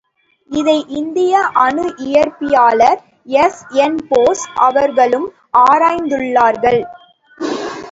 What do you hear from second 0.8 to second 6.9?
இந்திய அணுஇயற்பியலார் எஸ்.என்.போஸ் அவர்களும் ஆராய்ந்துள்ளார்கள்.